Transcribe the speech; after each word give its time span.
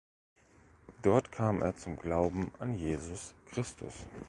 Dort 1.03 1.31
kam 1.31 1.61
er 1.61 1.75
zum 1.77 1.95
Glauben 1.95 2.51
an 2.57 2.73
Jesus 2.75 3.35
Christus. 3.51 3.93